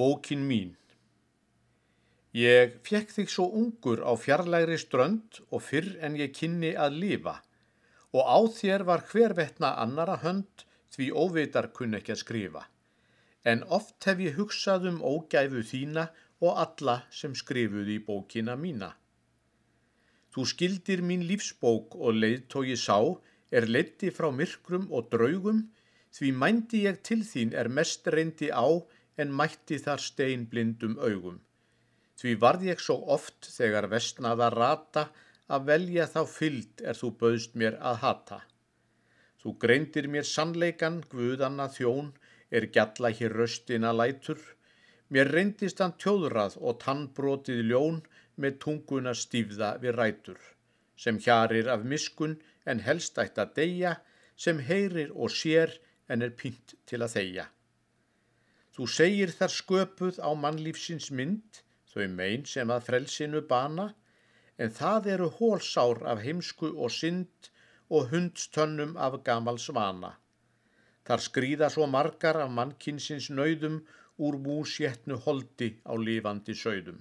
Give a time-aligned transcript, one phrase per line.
[0.00, 0.68] Bókin mín
[2.32, 7.34] Ég fekk þig svo ungur á fjarlægri strönd og fyrr en ég kynni að lifa
[8.16, 10.64] og á þér var hver vettna annara hönd
[10.96, 12.62] því óvitar kunn ekki að skrifa.
[13.44, 16.06] En oft hef ég hugsað um ógæfu þína
[16.46, 18.94] og alla sem skrifuði í bókina mína.
[20.32, 22.96] Þú skildir mín lífsbók og leiðtói sá
[23.52, 25.60] er leiti frá myrkrum og draugum
[26.16, 28.64] því mændi ég til þín er mest reyndi á
[29.22, 31.40] en mætti þar stein blindum augum.
[32.20, 35.08] Því varð ég svo oft þegar vestnaða rata
[35.54, 38.40] að velja þá fyllt er þú bauðst mér að hata.
[39.40, 42.10] Þú greindir mér sannleikan, guðanna þjón,
[42.50, 44.40] er gjalla hér röstina lætur.
[45.08, 48.02] Mér reyndist hann tjóðrað og tannbrotið ljón
[48.36, 50.40] með tunguna stífða við rætur.
[50.96, 52.36] Sem hjarir af miskun
[52.68, 53.94] en helst ætt að deyja,
[54.36, 55.72] sem heyrir og sér
[56.08, 57.48] en er pynt til að þeia.
[58.74, 63.86] Þú segir þar sköpuð á mannlífsins mynd, þau mein sem að frelsinu bana,
[64.62, 67.50] en það eru hólsár af heimsku og synd
[67.90, 70.12] og hundstönnum af gamal svana.
[71.06, 73.80] Þar skrýða svo margar af mannkinsins nöyðum
[74.26, 77.00] úr músjetnu holdi á lifandi sögðum.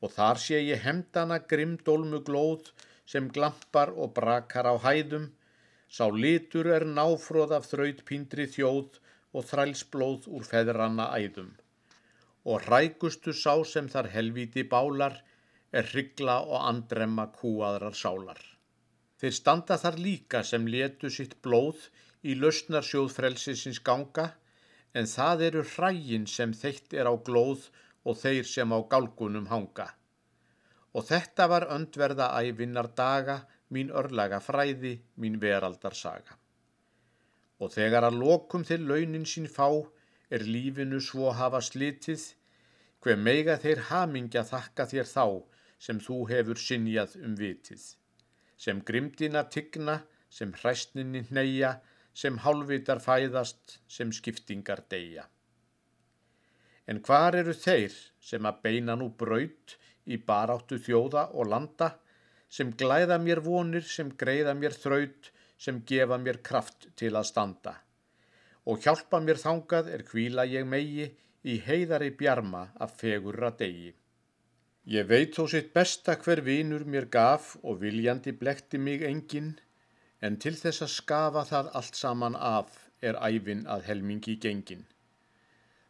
[0.00, 2.70] Og þar sé ég hemdana grimdólmu glóð
[3.12, 5.32] sem glampar og brakar á hæðum,
[5.96, 9.00] sá litur er náfróð af þraut pindri þjóð
[9.36, 11.52] og þrælsblóð úr feðranna æðum.
[12.48, 15.20] Og hrækustu sá sem þar helviti bálar
[15.76, 18.40] er hrygla og andremma kúaðrar sálar.
[19.20, 21.88] Þeir standa þar líka sem letu sitt blóð
[22.22, 24.30] í lausnarsjóð frelsisins ganga,
[24.96, 27.68] en það eru hrægin sem þeitt er á glóð
[28.08, 29.90] og þeir sem á gálgunum hanga.
[30.96, 33.42] Og þetta var öndverða ævinnar daga,
[33.72, 36.38] mín örlaga fræði, mín veraldarsaga.
[37.60, 39.68] Og þegar að lokum til launin sín fá,
[40.30, 42.24] er lífinu svo hafa slitið,
[43.00, 45.26] hver meiga þeir hamingja þakka þér þá,
[45.78, 47.84] sem þú hefur sinjað um vitið,
[48.56, 50.00] sem grimdina tigna,
[50.30, 51.76] sem hræstninni hneyja,
[52.16, 55.26] sem hálfitar fæðast, sem skiptingar deyja.
[56.86, 61.92] En hvar eru þeir sem að beina nú braut í baráttu þjóða og landa,
[62.48, 67.74] sem glæða mér vonir, sem greiða mér þraut, sem gefa mér kraft til að standa.
[68.66, 71.06] Og hjálpa mér þangað er hvíla ég megi
[71.46, 73.92] í heiðari bjarma af fegurra degi.
[74.86, 79.56] Ég veit þó sitt besta hver vinur mér gaf og viljandi blekti mig engin,
[80.22, 84.86] en til þess að skafa það allt saman af er æfin að helmingi gengin.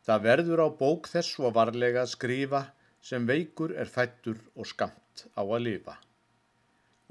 [0.06, 2.62] Það verður á bók þess svo varlega að skrifa
[3.03, 5.97] sem veikur er fættur og skamt á að lifa.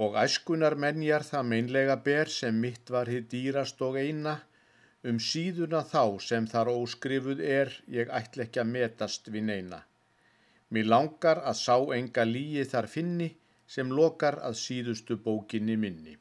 [0.03, 4.33] Og æskunar menjar það meinlega ber sem mitt var hitt dýrast og eina,
[5.07, 9.79] um síðuna þá sem þar óskrifuð er ég ætl ekki að metast við neina.
[10.73, 13.29] Mér langar að sá enga líi þar finni
[13.75, 16.17] sem lokar að síðustu bókinni minni.